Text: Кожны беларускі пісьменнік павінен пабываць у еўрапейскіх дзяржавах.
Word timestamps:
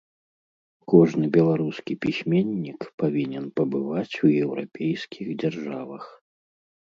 Кожны 0.93 1.25
беларускі 1.35 1.93
пісьменнік 2.05 2.81
павінен 3.03 3.45
пабываць 3.61 4.15
у 4.29 4.31
еўрапейскіх 4.43 5.27
дзяржавах. 5.45 6.03